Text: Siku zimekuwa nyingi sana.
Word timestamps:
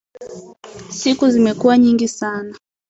Siku 0.89 1.29
zimekuwa 1.29 1.77
nyingi 1.77 2.07
sana. 2.07 2.57